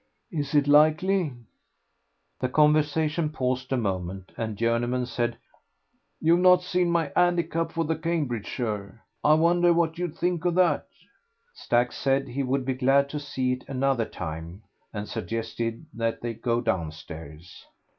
"Is 0.31 0.55
it 0.55 0.67
likely?" 0.67 1.31
The 2.39 2.49
conversation 2.49 3.29
paused 3.29 3.71
a 3.71 3.77
moment, 3.77 4.31
and 4.35 4.57
Journeyman 4.57 5.05
said, 5.05 5.37
"You've 6.19 6.39
not 6.39 6.63
seen 6.63 6.89
my 6.89 7.11
'andicap 7.15 7.71
for 7.73 7.85
the 7.85 7.95
Cambridgeshire. 7.95 8.99
I 9.23 9.35
wonder 9.35 9.73
what 9.73 9.99
you'd 9.99 10.17
think 10.17 10.43
of 10.45 10.55
that?" 10.55 10.87
Stack 11.53 11.91
said 11.91 12.27
he 12.29 12.41
would 12.41 12.65
be 12.65 12.73
glad 12.73 13.09
to 13.09 13.19
see 13.19 13.51
it 13.53 13.63
another 13.67 14.05
time, 14.05 14.63
and 14.91 15.07
suggested 15.07 15.85
that 15.93 16.21
they 16.21 16.33
go 16.33 16.61
downstairs. 16.61 17.67